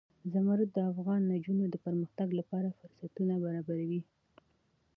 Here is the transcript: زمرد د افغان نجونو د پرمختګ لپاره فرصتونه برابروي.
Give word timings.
زمرد 0.33 0.69
د 0.73 0.77
افغان 0.91 1.21
نجونو 1.31 1.63
د 1.69 1.75
پرمختګ 1.85 2.29
لپاره 2.39 2.75
فرصتونه 2.79 3.33
برابروي. 3.43 4.01